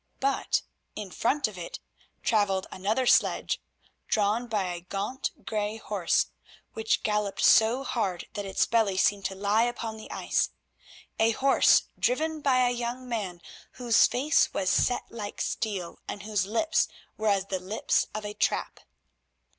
But 0.19 0.63
in 0.95 1.11
front 1.11 1.47
of 1.47 1.59
it 1.59 1.79
travelled 2.23 2.65
another 2.71 3.05
sledge, 3.05 3.61
drawn 4.07 4.47
by 4.47 4.73
a 4.73 4.81
gaunt 4.81 5.29
grey 5.45 5.77
horse, 5.77 6.25
which 6.73 7.03
galloped 7.03 7.43
so 7.43 7.83
hard 7.83 8.25
that 8.33 8.43
its 8.43 8.65
belly 8.65 8.97
seemed 8.97 9.25
to 9.25 9.35
lie 9.35 9.61
upon 9.65 9.97
the 9.97 10.09
ice, 10.09 10.49
a 11.19 11.33
horse 11.33 11.83
driven 11.99 12.41
by 12.41 12.65
a 12.67 12.71
young 12.71 13.07
man 13.07 13.43
whose 13.73 14.07
face 14.07 14.51
was 14.55 14.71
set 14.71 15.03
like 15.11 15.39
steel 15.39 15.99
and 16.07 16.23
whose 16.23 16.47
lips 16.47 16.87
were 17.15 17.27
as 17.27 17.45
the 17.45 17.59
lips 17.59 18.07
of 18.15 18.25
a 18.25 18.33
trap. 18.33 18.79